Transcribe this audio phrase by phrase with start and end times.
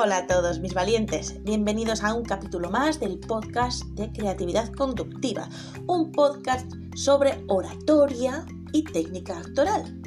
[0.00, 5.48] Hola a todos mis valientes, bienvenidos a un capítulo más del podcast de Creatividad Conductiva,
[5.88, 10.00] un podcast sobre oratoria y técnica actoral.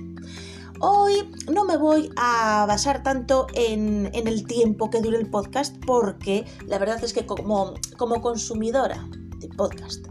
[0.79, 6.45] Hoy no me voy a basar tanto en, el tiempo que dure el podcast porque
[6.67, 9.05] la verdad es que como, consumidora
[9.39, 10.05] de podcast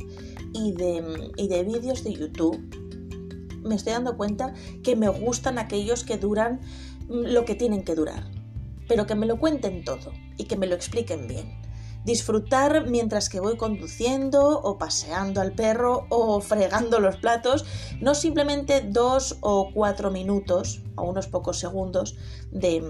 [0.52, 2.58] y de, y de vídeos de YouTube
[3.62, 6.60] me estoy dando cuenta que me gustan aquellos que duran
[7.08, 8.39] lo que tienen que durar
[8.90, 11.56] pero que me lo cuenten todo y que me lo expliquen bien.
[12.04, 17.64] Disfrutar mientras que voy conduciendo o paseando al perro o fregando los platos,
[18.00, 22.16] no simplemente dos o cuatro minutos o unos pocos segundos
[22.50, 22.82] de,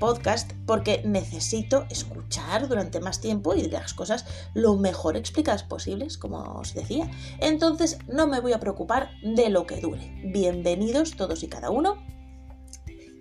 [0.00, 4.24] podcast, porque necesito escuchar durante más tiempo y las cosas
[4.54, 7.08] lo mejor explicadas posibles, como os decía.
[7.38, 10.20] Entonces no me voy a preocupar de lo que dure.
[10.24, 12.13] Bienvenidos todos y cada uno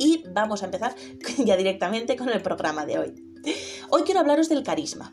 [0.04, 0.96] y vamos a empezar
[1.46, 3.14] ya directamente con el programa de hoy.
[3.90, 5.10] Hoy quiero hablaros del carisma.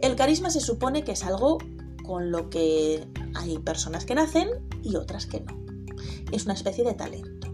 [0.00, 1.58] El carisma se supone que es algo
[2.04, 4.48] con lo que hay personas que nacen
[4.82, 5.56] y otras que no.
[6.32, 7.48] Es una especie de talento.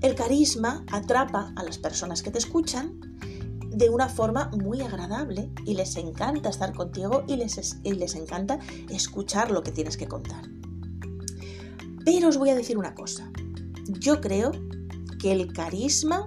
[0.00, 3.00] El carisma atrapa a las personas que te escuchan
[3.70, 8.58] de una forma muy agradable y les encanta estar contigo y les, y les encanta
[8.88, 10.48] escuchar lo que tienes que contar.
[12.04, 13.30] Pero os voy a decir una cosa.
[14.00, 14.52] Yo creo
[15.18, 16.26] que el carisma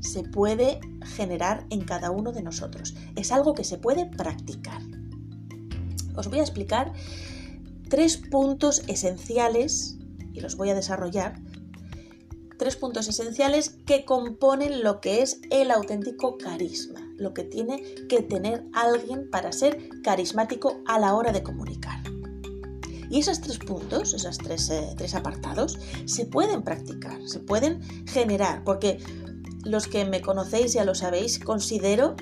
[0.00, 2.94] se puede generar en cada uno de nosotros.
[3.16, 4.82] Es algo que se puede practicar.
[6.16, 6.92] Os voy a explicar
[7.88, 9.98] tres puntos esenciales,
[10.32, 11.40] y los voy a desarrollar,
[12.58, 18.22] tres puntos esenciales que componen lo que es el auténtico carisma, lo que tiene que
[18.22, 22.02] tener alguien para ser carismático a la hora de comunicar.
[23.10, 28.64] Y esos tres puntos, esos tres, eh, tres apartados, se pueden practicar, se pueden generar,
[28.64, 28.98] porque
[29.64, 32.16] los que me conocéis ya lo sabéis, considero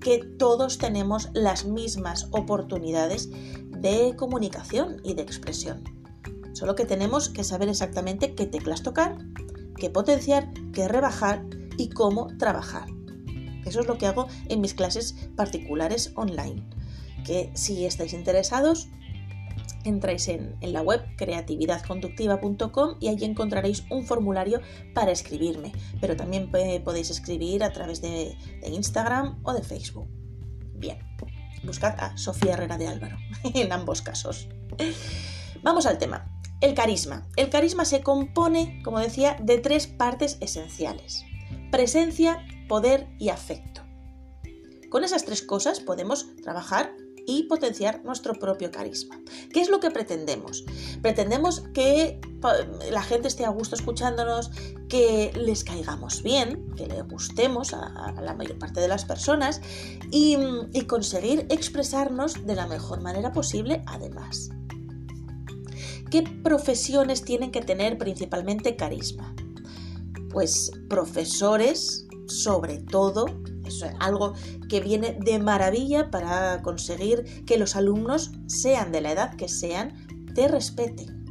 [0.00, 3.30] que todos tenemos las mismas oportunidades
[3.70, 5.84] de comunicación y de expresión.
[6.52, 9.18] Solo que tenemos que saber exactamente qué teclas tocar,
[9.76, 11.44] qué potenciar, qué rebajar
[11.78, 12.86] y cómo trabajar.
[13.64, 16.68] Eso es lo que hago en mis clases particulares online.
[17.24, 18.88] Que si estáis interesados,
[19.84, 24.60] entráis en, la web creatividadconductiva.com y allí encontraréis un formulario
[24.94, 30.08] para escribirme, pero también podéis escribir a través de, de Instagram o de Facebook.
[30.74, 30.98] Bien,
[31.62, 33.16] buscad a Sofía Herrera de Álvaro
[33.54, 34.48] en ambos casos.
[35.62, 36.28] Vamos al tema.
[36.60, 37.26] El carisma.
[37.36, 41.24] El carisma se compone, como decía, de tres partes esenciales.
[41.70, 43.82] Presencia, poder y afecto.
[44.88, 46.92] Con esas tres cosas podemos trabajar
[47.26, 49.20] y potenciar nuestro propio carisma.
[49.52, 50.64] ¿Qué es lo que pretendemos?
[51.00, 52.20] Pretendemos que
[52.90, 54.50] la gente esté a gusto escuchándonos,
[54.88, 59.60] que les caigamos bien, que le gustemos a, la mayor parte de las personas
[60.10, 60.36] y,
[60.86, 64.50] conseguir expresarnos de la mejor manera posible además.
[66.10, 69.34] ¿Qué profesiones tienen que tener principalmente carisma?
[70.30, 73.26] Pues profesores, sobre todo,
[73.64, 74.34] es algo
[74.68, 80.06] que viene de maravilla para conseguir que los alumnos, sean de la edad que sean,
[80.34, 81.22] te respeten.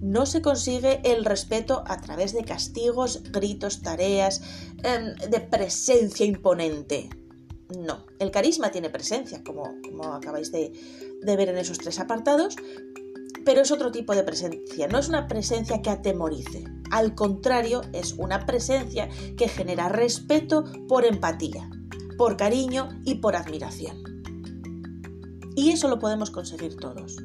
[0.00, 4.40] No se consigue el respeto a través de castigos, gritos, tareas,
[4.82, 7.10] em, de presencia imponente.
[7.78, 10.72] No, el carisma tiene presencia, como, como acabáis de,
[11.22, 12.56] de ver en esos tres apartados,
[13.44, 16.64] pero es otro tipo de presencia, no es una presencia que atemorice.
[16.90, 21.70] Al contrario, es una presencia que genera respeto por empatía,
[22.18, 24.02] por cariño y por admiración.
[25.56, 27.16] Y eso lo podemos conseguir todos.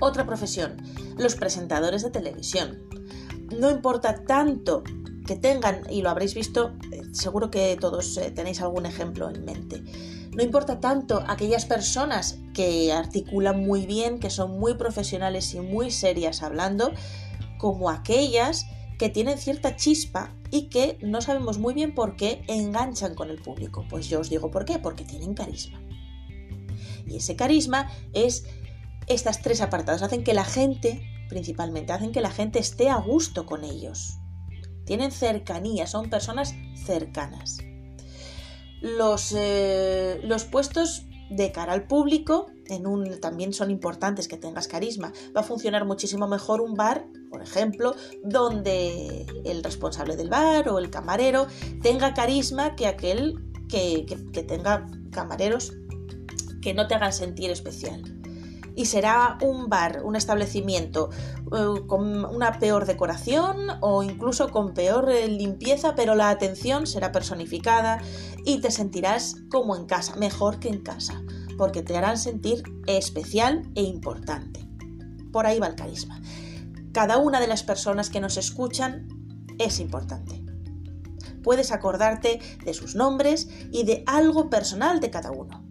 [0.00, 0.76] Otra profesión,
[1.16, 2.82] los presentadores de televisión.
[3.58, 4.82] No importa tanto
[5.26, 9.44] que tengan, y lo habréis visto, eh, seguro que todos eh, tenéis algún ejemplo en
[9.44, 9.82] mente,
[10.36, 15.90] no importa tanto aquellas personas que articulan muy bien, que son muy profesionales y muy
[15.90, 16.92] serias hablando,
[17.58, 18.66] como aquellas
[18.98, 23.40] que tienen cierta chispa y que no sabemos muy bien por qué enganchan con el
[23.40, 23.84] público.
[23.88, 25.80] Pues yo os digo por qué, porque tienen carisma.
[27.06, 28.44] Y ese carisma es
[29.06, 33.46] estas tres apartados, hacen que la gente, principalmente, hacen que la gente esté a gusto
[33.46, 34.18] con ellos.
[34.84, 36.54] Tienen cercanía, son personas
[36.84, 37.58] cercanas
[38.80, 44.68] los, eh, los puestos de cara al público en un, también son importantes que tengas
[44.68, 45.12] carisma.
[45.36, 47.94] Va a funcionar muchísimo mejor un bar, por ejemplo,
[48.24, 51.46] donde el responsable del bar o el camarero
[51.82, 55.72] tenga carisma que aquel que, tenga camareros
[56.62, 58.02] que no te hagan sentir especial.
[58.78, 61.08] y será un bar, un establecimiento
[61.50, 67.10] eh, con una peor decoración o incluso con peor eh, limpieza, pero la atención será
[67.10, 68.02] personificada
[68.44, 71.22] y te sentirás como en casa, mejor que en casa,
[71.56, 74.68] porque te harán sentir especial e importante.
[75.32, 76.20] Por ahí va el carisma.
[76.96, 79.06] Cada una de las personas que nos escuchan
[79.58, 80.42] es importante.
[81.42, 85.62] Puedes acordarte de sus nombres y de algo personal de cada uno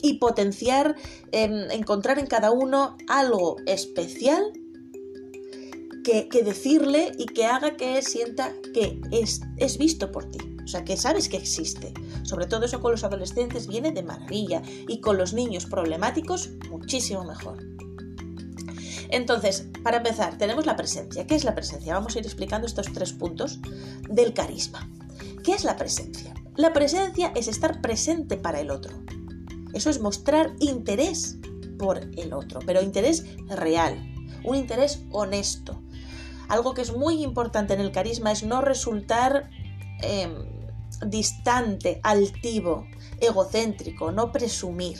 [0.00, 0.94] y potenciar,
[1.32, 4.52] em, encontrar en cada uno algo especial
[6.04, 10.38] que, decirle y que haga que sienta que es, es visto por ti.
[10.62, 11.92] O sea, que sabes que existe.
[12.22, 17.24] Sobre todo eso con los adolescentes viene de maravilla y con los niños problemáticos muchísimo
[17.24, 17.73] mejor.
[19.10, 21.26] Entonces, para empezar, tenemos la presencia.
[21.26, 21.94] ¿Qué es la presencia?
[21.94, 23.60] Vamos a ir explicando estos tres puntos
[24.08, 24.88] del carisma.
[25.42, 26.34] ¿Qué es la presencia?
[26.56, 28.96] La presencia es estar presente para el otro.
[29.72, 31.36] Eso es mostrar interés
[31.78, 33.98] por el otro, pero interés real,
[34.44, 35.82] un interés honesto.
[36.48, 39.50] Algo que es muy importante en el carisma es no resultar
[40.02, 40.54] em,
[41.06, 42.86] distante, altivo,
[43.20, 44.98] egocéntrico, no presumir.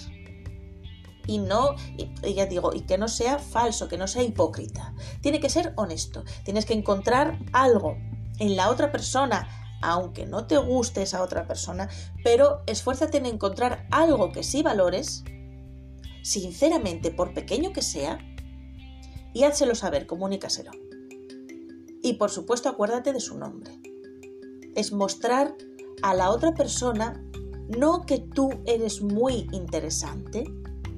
[1.26, 1.74] Y no,
[2.22, 4.94] ya digo, y que no sea falso, que no sea hipócrita.
[5.20, 6.24] Tiene que ser honesto.
[6.44, 7.96] Tienes que encontrar algo
[8.38, 9.48] en la otra persona,
[9.82, 11.88] aunque no te guste esa otra persona,
[12.22, 15.24] pero esfuérzate en encontrar algo que sí valores,
[16.22, 18.18] sinceramente, por pequeño que sea,
[19.32, 20.70] y házselo saber, comunícaselo.
[22.02, 23.80] Y por supuesto, acuérdate de su nombre.
[24.74, 25.56] Es mostrar
[26.02, 27.22] a la otra persona
[27.68, 30.44] no que tú eres muy interesante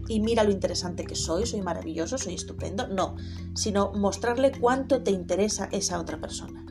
[0.08, 3.17] y mira lo interesante que soy, soy maravilloso, soy estupendo, no,
[3.55, 6.64] sino mostrarle cuánto te interesa esa otra persona.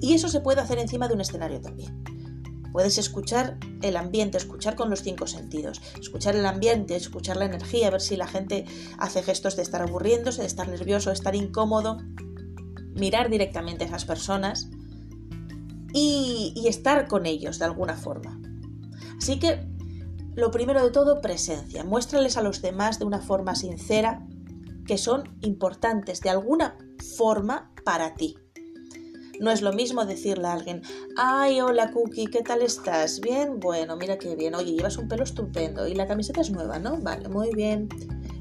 [0.00, 2.02] Y eso se puede hacer encima de un escenario también.
[2.72, 7.90] Puedes escuchar el ambiente, escuchar con los cinco sentidos, escuchar el ambiente, escuchar la energía,
[7.90, 8.64] ver si la gente
[8.98, 11.98] hace gestos de estar aburriéndose, de estar nervioso, de estar incómodo,
[12.94, 14.70] mirar directamente a esas personas
[15.92, 18.40] y, y estar con ellos de alguna forma.
[19.18, 19.66] Así que,
[20.34, 21.84] lo primero de todo, presencia.
[21.84, 24.26] Muéstrales a los demás de una forma sincera
[24.86, 26.76] que son importantes de alguna
[27.16, 28.36] forma para ti.
[29.40, 30.82] No es lo mismo decirle a alguien,
[31.16, 33.20] ay, hola Cookie, ¿qué tal estás?
[33.20, 33.58] ¿Bien?
[33.58, 34.54] Bueno, mira qué bien.
[34.54, 36.98] Oye, llevas un pelo estupendo y la camiseta es nueva, ¿no?
[36.98, 37.88] Vale, muy bien.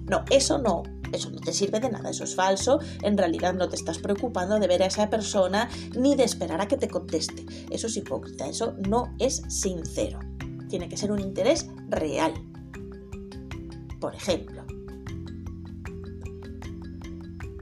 [0.10, 0.84] No, eso no.
[1.14, 2.80] Eso no te sirve de nada, eso es falso.
[3.02, 6.68] En realidad no te estás preocupando de ver a esa persona ni de esperar a
[6.68, 7.46] que te conteste.
[7.72, 10.20] Eso es hipócrita, eso no es sincero.
[10.70, 12.34] Tiene que ser un interés real.
[14.00, 14.64] Por ejemplo,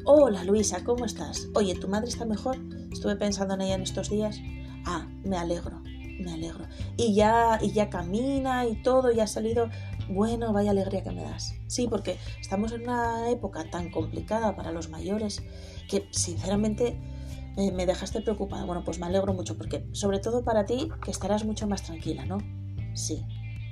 [0.09, 1.49] Hola Luisa, ¿cómo estás?
[1.53, 2.55] Oye, ¿tu madre está mejor?
[2.93, 4.39] Estuve pensando en ella en estos días.
[4.85, 6.65] Ah, me alegro, me alegro.
[6.95, 9.69] Y ya, y ya camina y todo, y ha salido.
[10.07, 11.55] Bueno, vaya alegría que me das.
[11.67, 15.43] Sí, porque estamos en una época tan complicada para los mayores
[15.89, 16.97] que sinceramente
[17.57, 18.63] me dejaste preocupada.
[18.63, 22.25] Bueno, pues me alegro mucho porque sobre todo para ti que estarás mucho más tranquila,
[22.25, 22.37] ¿no?
[22.97, 23.23] Sí,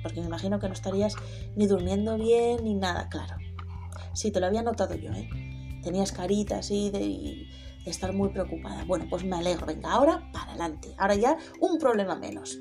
[0.02, 1.14] porque me imagino que no estarías
[1.56, 3.36] ni durmiendo bien ni nada, claro.
[4.14, 5.28] Sí, te lo había notado yo, ¿eh?
[5.82, 7.46] Tenías carita así de
[7.90, 8.84] estar muy preocupada.
[8.84, 9.66] Bueno, pues me alegro.
[9.66, 10.94] Venga, ahora para adelante.
[10.98, 12.58] Ahora ya un problema menos.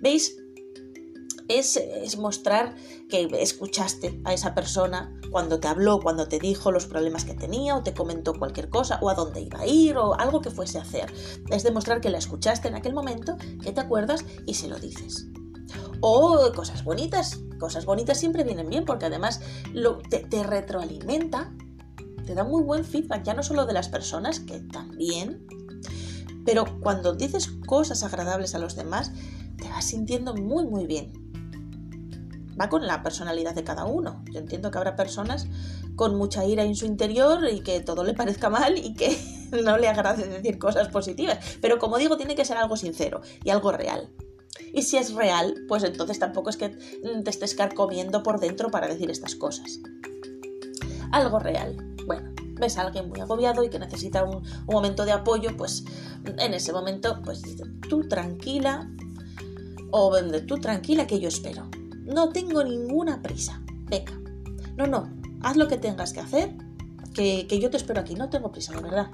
[0.00, 0.36] ¿Veis?
[1.46, 2.74] Es, es, mostrar
[3.10, 7.76] que escuchaste a esa persona cuando te habló, cuando te dijo los problemas que tenía
[7.76, 10.78] o te comentó cualquier cosa o a dónde iba a ir o algo que fuese
[10.78, 11.12] a hacer.
[11.50, 15.26] Es demostrar que la escuchaste en aquel momento, que te acuerdas y se lo dices.
[16.06, 17.40] O cosas bonitas.
[17.58, 19.40] Cosas bonitas siempre vienen bien porque además
[20.10, 21.50] te, te retroalimenta
[22.24, 25.46] te da muy buen feedback, ya no solo de las personas, que también,
[26.44, 29.12] pero cuando dices cosas agradables a los demás,
[29.56, 31.12] te vas sintiendo muy, muy bien.
[32.60, 34.22] Va con la personalidad de cada uno.
[34.30, 35.46] Yo entiendo que habrá personas
[35.96, 39.18] con mucha ira en su interior y que todo le parezca mal y que
[39.64, 41.38] no le agrade decir cosas positivas.
[41.60, 44.10] Pero como digo, tiene que ser algo sincero y algo real.
[44.72, 48.88] Y si es real, pues entonces tampoco es que te estés carcomiendo por dentro para
[48.88, 49.80] decir estas cosas.
[51.12, 51.76] Algo real.
[52.06, 55.84] Bueno, ves a alguien muy agobiado y que necesita un, momento de apoyo, pues
[56.24, 57.42] en ese momento, pues
[57.88, 58.90] tú tranquila
[59.90, 60.12] o
[60.46, 61.68] tú tranquila que yo espero.
[62.02, 63.62] No tengo ninguna prisa.
[63.88, 64.12] Venga.
[64.76, 65.08] No, no,
[65.42, 66.56] haz lo que tengas que hacer,
[67.14, 68.14] que, que yo te espero aquí.
[68.14, 69.08] No tengo prisa, de verdad.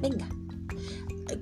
[0.00, 0.28] Venga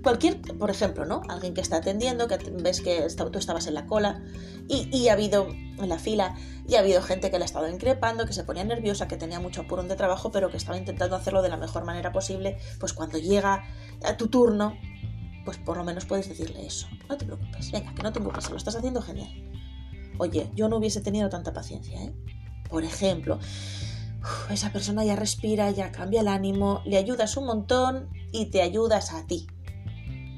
[0.03, 1.23] cualquier, por ejemplo, ¿no?
[1.29, 4.23] Alguien que está atendiendo, que ves que tú estabas en la cola
[4.69, 6.37] y, ha habido en la fila
[6.69, 9.41] y ha habido gente que le ha estado increpando, que se ponía nerviosa, que tenía
[9.41, 12.93] mucho apurón de trabajo, pero que estaba intentando hacerlo de la mejor manera posible, pues
[12.93, 13.65] cuando llega
[14.05, 14.77] a tu turno,
[15.45, 16.87] pues por lo menos puedes decirle eso.
[17.09, 19.31] No te preocupes, venga, que no te preocupes, lo estás haciendo genial.
[20.19, 22.15] Oye, yo no hubiese tenido tanta paciencia, ¿eh?
[22.69, 23.39] Por ejemplo,
[24.51, 29.13] esa persona ya respira, ya cambia el ánimo, le ayudas un montón y te ayudas
[29.13, 29.47] a ti.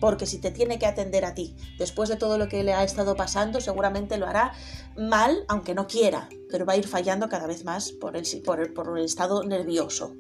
[0.05, 2.85] Porque si te tiene que atender a ti, después de todo lo que le ha
[2.85, 4.53] estado pasando, seguramente lo hará
[4.99, 8.99] mal, aunque no quiera, pero va a ir fallando cada vez más por el, por
[8.99, 10.15] el estado nervioso.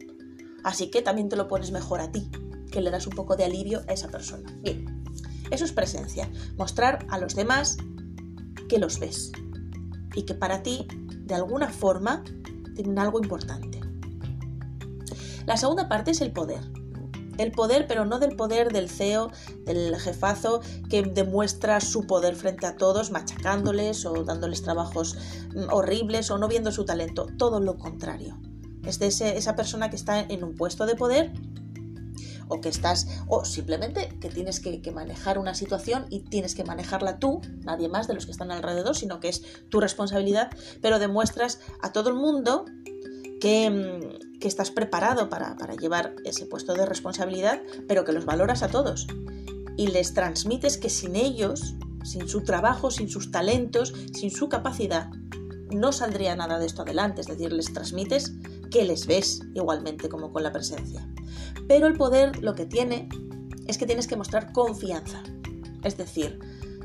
[0.62, 2.30] Así que también te lo pones mejor a ti,
[2.72, 4.50] que le das un poco de alivio a esa persona.
[4.62, 5.04] Bien,
[5.50, 7.76] eso es presencia, mostrar a los demás
[8.70, 9.32] que los ves
[10.14, 10.88] y que para ti,
[11.26, 12.24] de alguna forma,
[12.74, 13.80] tienen algo importante.
[15.44, 16.62] La segunda parte es el poder.
[17.38, 19.30] El poder, pero no del poder del CEO,
[19.64, 25.16] del jefazo, que demuestra su poder frente a todos, machacándoles o dándoles trabajos
[25.54, 27.26] mm, horribles o no viendo su talento.
[27.38, 28.38] Todo lo contrario.
[28.84, 31.32] Es de esa persona que está en un puesto de poder
[32.48, 37.18] o que estás, o simplemente que tienes que, manejar una situación y tienes que manejarla
[37.18, 40.50] tú, nadie más de los que están alrededor, sino que es tu responsabilidad,
[40.80, 42.66] pero demuestras a todo el mundo
[43.44, 48.62] que, mm, estás preparado para, para llevar ese puesto de responsabilidad, pero que los valoras
[48.62, 49.06] a todos
[49.76, 51.74] y les transmites que sin ellos,
[52.04, 55.10] sin su trabajo, sin sus talentos, sin su capacidad,
[55.70, 58.32] no saldría nada de esto adelante, es decir, les transmites
[58.70, 61.06] que les ves igualmente como con la presencia.
[61.68, 63.10] Pero el poder lo que tiene
[63.66, 65.22] es que tienes que mostrar confianza.
[65.82, 66.38] Es decir,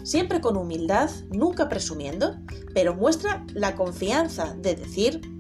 [0.04, 2.36] siempre con humildad, nunca presumiendo,
[2.74, 5.39] pero muestra la confianza de decir,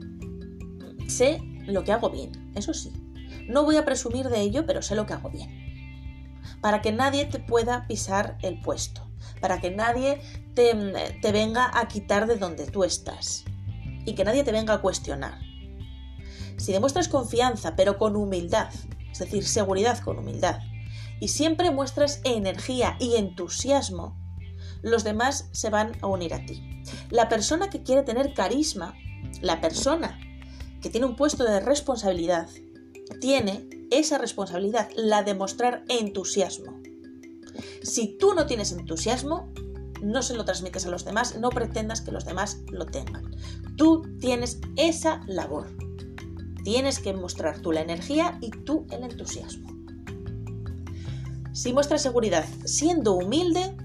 [1.09, 2.91] sé lo que hago bien, eso sí.
[3.47, 5.49] No voy a presumir de ello, pero sé lo que hago bien.
[6.61, 9.09] Para que nadie te pueda pisar el puesto,
[9.41, 10.21] para que nadie
[10.53, 10.73] te,
[11.31, 13.45] venga a quitar de donde tú estás
[14.05, 15.39] y que nadie te venga a cuestionar.
[16.57, 18.69] Si demuestras confianza, pero con humildad,
[19.11, 20.59] es decir, seguridad con humildad,
[21.19, 24.17] y siempre muestras energía y entusiasmo,
[24.81, 26.83] los demás se van a unir a ti.
[27.09, 28.95] La persona que quiere tener carisma,
[29.41, 30.19] la persona
[30.81, 32.49] que tiene un puesto de responsabilidad,
[33.19, 36.79] tiene esa responsabilidad, la de mostrar entusiasmo.
[37.81, 39.51] Si tú no tienes entusiasmo,
[40.01, 43.35] no se lo transmites a los demás, no pretendas que los demás lo tengan.
[43.75, 45.67] Tú tienes esa labor.
[46.63, 49.69] Tienes que mostrar tú la energía y tú el entusiasmo.
[51.51, 53.75] Si muestras seguridad siendo humilde,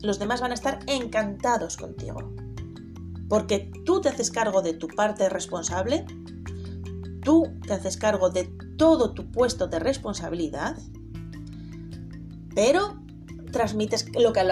[0.00, 2.32] los demás van a estar encantados contigo.
[3.28, 6.06] Porque tú te haces cargo de tu parte responsable,
[7.22, 8.44] tú te haces cargo de
[8.76, 10.76] todo tu puesto de responsabilidad,
[12.54, 13.02] pero
[13.50, 14.42] transmites, lo que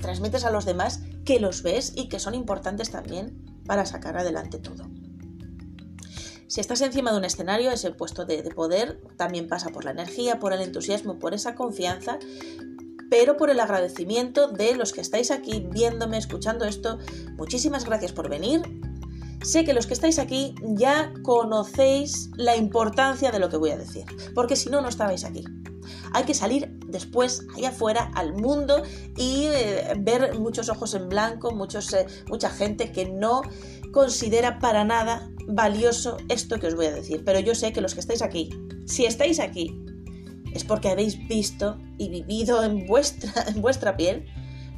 [0.00, 4.58] transmites a los demás que los ves y que son importantes también para sacar adelante
[4.58, 4.84] todo.
[6.48, 10.38] Si estás encima de un escenario, ese puesto de, poder también pasa por la energía,
[10.38, 12.18] por el entusiasmo, por esa confianza,
[13.10, 16.98] pero por el agradecimiento de los que estáis aquí viéndome, escuchando esto.
[17.36, 18.62] Muchísimas gracias por venir.
[19.42, 23.76] Sé que los que estáis aquí ya conocéis la importancia de lo que voy a
[23.76, 25.44] decir, porque si no, no estabais aquí.
[26.12, 28.82] Hay que salir después allá afuera al mundo
[29.16, 33.42] y eh, ver muchos ojos en blanco, muchos, eh, mucha gente que no
[33.92, 37.22] considera para nada valioso esto que os voy a decir.
[37.24, 38.50] Pero yo sé que los que estáis aquí,
[38.86, 39.80] si estáis aquí,
[40.52, 44.26] es porque habéis visto y vivido en vuestra, en vuestra piel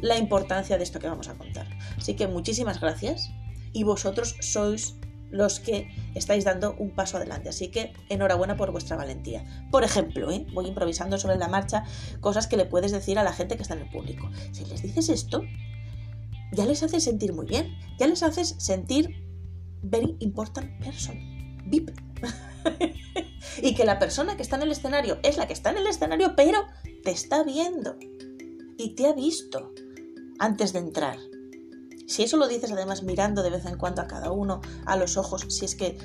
[0.00, 1.66] la importancia de esto que vamos a contar.
[1.96, 3.30] Así que muchísimas gracias
[3.72, 4.94] y vosotros sois
[5.30, 7.48] los que estáis dando un paso adelante.
[7.48, 9.44] Así que enhorabuena por vuestra valentía.
[9.70, 10.46] Por ejemplo, ¿eh?
[10.52, 11.84] voy improvisando sobre la marcha
[12.20, 14.30] cosas que le puedes decir a la gente que está en el público.
[14.52, 15.42] Si les dices esto,
[16.52, 19.26] ya les haces sentir muy bien, ya les haces sentir
[19.82, 21.18] very important person,
[21.66, 21.90] VIP.
[23.62, 25.86] y que la persona que está en el escenario es la que está en el
[25.86, 26.64] escenario, pero
[27.02, 27.96] te está viendo
[28.76, 29.72] y te ha visto
[30.38, 31.18] antes de entrar.
[32.06, 35.16] Si eso lo dices además mirando de vez en cuando a cada uno a los
[35.16, 35.98] ojos, si es que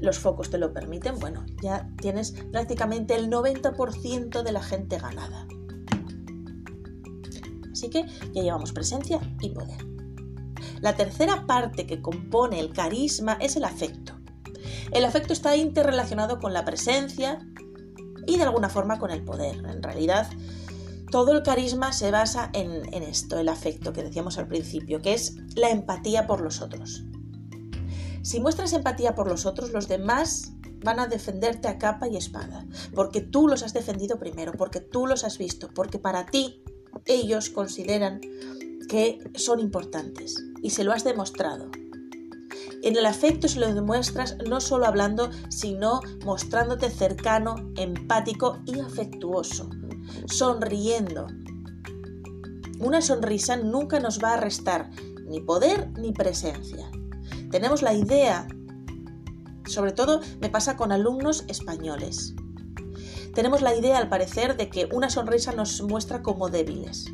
[0.00, 5.46] los focos te lo permiten, bueno, ya tienes prácticamente el 90% de la gente ganada.
[7.72, 9.84] Así que ya llevamos presencia y poder.
[10.80, 14.14] La tercera parte que compone el carisma es el afecto.
[14.90, 17.38] El afecto está interrelacionado con la presencia
[18.34, 19.56] y de alguna forma con el poder.
[19.56, 20.28] En realidad,
[21.10, 25.36] todo el carisma se basa en, esto, el afecto que decíamos al principio, que es
[25.54, 27.04] la empatía por los otros.
[28.22, 32.66] Si muestras empatía por los otros, los demás van a defenderte a capa y espada,
[32.94, 36.62] porque tú los has defendido primero, porque tú los has visto, porque para ti
[37.06, 38.20] ellos consideran
[38.88, 41.70] que son importantes y se lo has demostrado.
[42.84, 49.70] En el afecto se lo demuestras no solo hablando, sino mostrándote cercano, empático y afectuoso
[50.26, 51.26] sonriendo.
[52.80, 54.90] Una sonrisa nunca nos va a restar
[55.26, 56.90] ni poder ni presencia.
[57.50, 58.46] Tenemos la idea
[59.66, 62.34] Sobre todo me pasa con alumnos españoles.
[63.34, 67.06] Tenemos la idea, al parecer, de que una sonrisa nos muestra como débiles.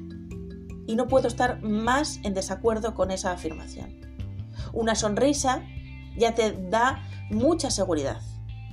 [0.85, 4.10] Y no puedo estar más en desacuerdo con esa afirmación.
[4.73, 5.63] Una sonrisa
[6.17, 8.21] ya te da mucha seguridad.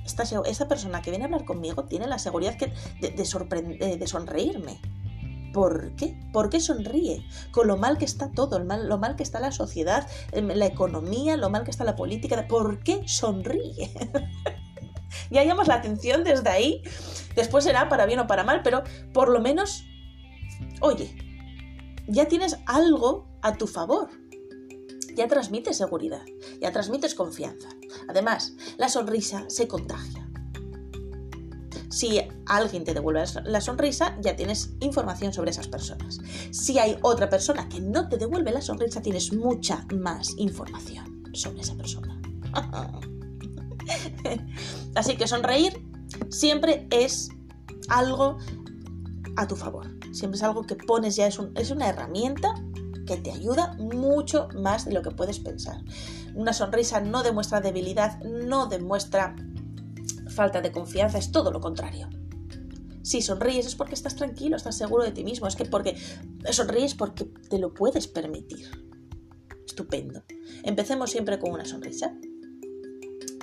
[0.04, 4.80] Esta, persona que viene a hablar conmigo tiene la seguridad de, de, de sonreírme.
[5.52, 6.18] ¿Por qué?
[6.32, 7.26] ¿Por qué sonríe?
[7.50, 11.36] Con lo mal que está todo, lo mal que está la sociedad, em, la economía,
[11.36, 12.46] lo mal que está la política.
[12.48, 13.92] ¿Por qué sonríe?
[15.30, 16.82] ya llamas la atención desde ahí.
[17.34, 19.84] Después será para bien o para mal, pero por lo menos,
[20.80, 21.14] oye,
[22.06, 24.10] ya tienes algo a tu favor.
[25.18, 26.22] Ya transmites seguridad,
[26.60, 27.68] ya transmites confianza.
[28.06, 30.30] Además, la sonrisa se contagia.
[31.90, 36.20] Si alguien te devuelve la sonrisa, ya tienes información sobre esas personas.
[36.52, 41.62] Si hay otra persona que no te devuelve la sonrisa, tienes mucha más información sobre
[41.62, 42.22] esa persona.
[44.94, 45.84] Así que sonreír
[46.30, 47.30] siempre es
[47.88, 48.38] algo
[49.34, 49.88] a tu favor.
[50.12, 52.54] Siempre es algo que pones ya, es, es una herramienta
[53.08, 55.80] que te ayuda mucho más de lo que puedes pensar.
[56.34, 59.34] Una sonrisa no demuestra debilidad, no demuestra
[60.28, 62.10] falta de confianza, es todo lo contrario.
[63.02, 65.96] Si sonríes es porque estás tranquilo, estás seguro de ti mismo, es que porque
[66.50, 68.68] sonríes porque te lo puedes permitir.
[69.66, 70.22] Estupendo.
[70.62, 72.14] Empecemos siempre con una sonrisa.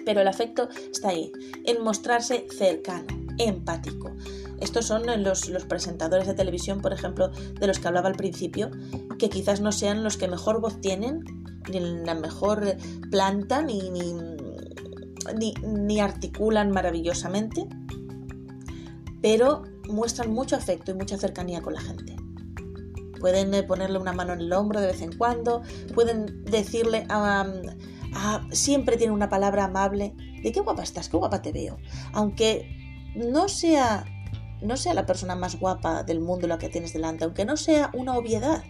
[0.06, 1.32] Pero el afecto está ahí,
[1.66, 4.12] en mostrarse cercano, empático.
[4.60, 8.72] Estos son los, presentadores de televisión, por ejemplo, de los que hablaba al principio,
[9.20, 11.24] que quizás no sean los que mejor voz tienen,
[11.70, 12.78] ni la mejor
[13.12, 17.68] planta, ni, ni, articulan maravillosamente,
[19.22, 22.16] pero muestran mucho afecto y mucha cercanía con la gente.
[23.20, 25.64] Pueden eh, ponerle una mano en el hombro de vez en cuando,
[25.94, 27.08] pueden decirle,
[28.52, 30.14] siempre tiene una palabra amable,
[30.44, 31.78] de qué guapa estás, qué guapa te veo.
[32.14, 32.85] Aunque
[33.16, 34.06] no sea,
[34.62, 37.92] no sea la persona más guapa del mundo la que tienes delante, aunque no sea
[37.94, 38.64] una obviedad,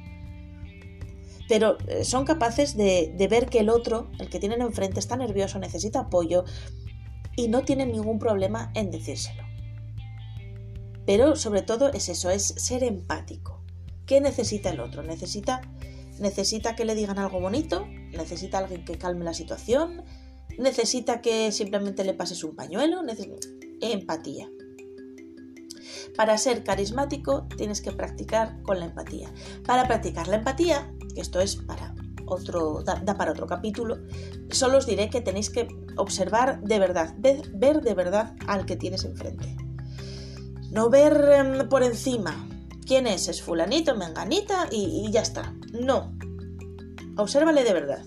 [1.48, 5.60] pero eh, son capaces de, ver que el otro, el que tienen enfrente, está nervioso,
[5.60, 6.44] necesita apoyo
[7.36, 9.44] y no tienen ningún problema en decírselo.
[11.06, 13.64] Pero sobre todo es eso, es ser empático.
[14.08, 15.04] ¿Qué necesita el otro?
[15.04, 15.62] Necesita,
[16.20, 20.04] necesita que le digan algo bonito, necesita alguien que calme la situación,
[20.58, 23.04] necesita que simplemente le pases un pañuelo,
[23.94, 24.50] empatía.
[26.16, 29.34] Para ser carismático tienes que practicar con la empatía.
[29.66, 31.96] Para practicar la empatía esto es para
[32.26, 34.00] otro, da, para otro capítulo,
[34.50, 39.06] solo os diré que tenéis que observar de verdad, ver, de verdad al que tienes
[39.06, 39.56] enfrente.
[40.72, 42.48] No ver em, por encima
[42.86, 45.54] quién es, es fulanito, menganita y, y ya está.
[45.72, 46.18] No.
[47.18, 48.06] Obsérvale de verdad.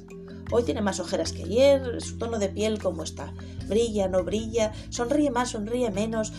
[0.50, 3.32] Hoy tiene más ojeras que ayer, su tono de piel cómo está.
[3.68, 6.32] Brilla, no brilla, sonríe más, sonríe menos,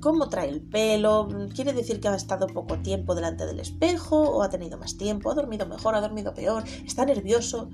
[0.00, 4.42] cómo trae el pelo, quiere decir que ha estado poco tiempo delante del espejo o
[4.42, 7.70] ha tenido más tiempo, ha dormido mejor, ha dormido peor, está nervioso,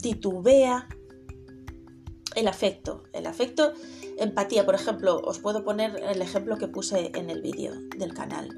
[0.00, 0.88] titubea.
[2.36, 3.72] El afecto, el afecto,
[4.18, 8.48] empatía, por ejemplo, os puedo poner el ejemplo que puse en el vídeo del canal.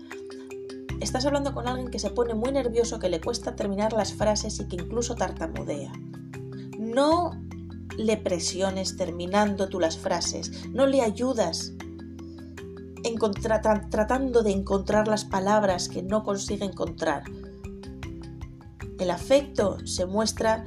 [1.00, 4.58] Estás hablando con alguien que se pone muy nervioso, que le cuesta terminar las frases
[4.58, 5.92] y que incluso tartamudea.
[6.78, 7.30] No
[7.96, 11.72] le presiones terminando tú las frases, no le ayudas
[13.90, 17.24] tratando de encontrar las palabras que no consigue encontrar.
[18.98, 20.64] El afecto se muestra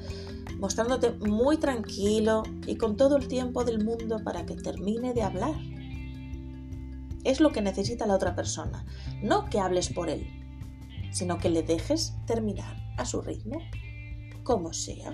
[0.60, 5.56] mostrándote muy tranquilo y con todo el tiempo del mundo para que termine de hablar.
[7.24, 8.86] Es lo que necesita la otra persona,
[9.22, 10.28] no que hables por él,
[11.12, 13.60] sino que le dejes terminar a su ritmo,
[14.44, 15.13] como sea.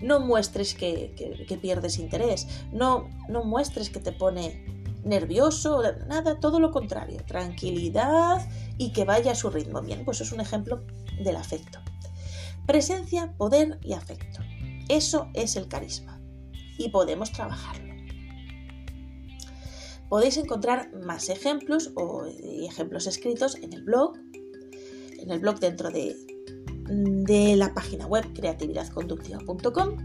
[0.00, 4.64] No muestres que, pierdes interés, no, no muestres que te pone
[5.04, 8.46] nervioso, nada, todo lo contrario, tranquilidad
[8.78, 9.82] y que vaya a su ritmo.
[9.82, 10.84] Bien, pues es un ejemplo
[11.22, 11.80] del afecto.
[12.66, 14.40] Presencia, poder y afecto.
[14.88, 16.20] Eso es el carisma
[16.78, 17.94] y podemos trabajarlo.
[20.08, 24.16] Podéis encontrar más ejemplos o ejemplos escritos en el blog,
[25.20, 26.16] en el blog dentro de,
[26.90, 29.96] de la página web creatividadconductiva.com.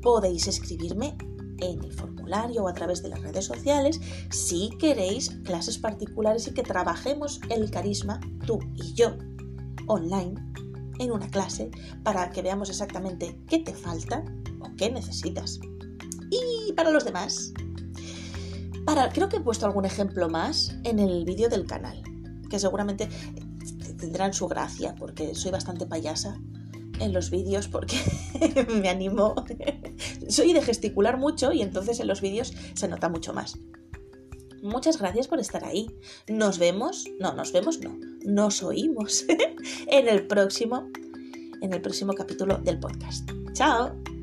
[0.00, 1.16] Podéis escribirme
[1.58, 6.54] en el formulario o a través de las redes sociales si queréis clases particulares y
[6.54, 9.16] que trabajemos el carisma tú y yo
[9.88, 10.34] online
[11.00, 11.70] en una clase
[12.02, 14.24] para que veamos exactamente qué te falta
[14.60, 15.58] o qué necesitas.
[16.30, 17.52] Y para los demás,
[19.12, 22.02] creo que he puesto algún ejemplo más en el vídeo del canal,
[22.48, 23.08] que seguramente
[23.98, 26.40] tendrán su gracia porque soy bastante payasa
[27.00, 27.96] en los vídeos porque
[28.80, 29.34] me animo.
[30.28, 33.58] Soy de gesticular mucho y entonces en los vídeos se nota mucho más.
[34.62, 35.88] Muchas gracias por estar ahí.
[36.26, 39.24] Nos vemos, no, nos vemos, no, nos oímos
[39.86, 40.88] en el próximo,
[41.60, 43.30] en el próximo capítulo del podcast.
[43.52, 44.17] Chao.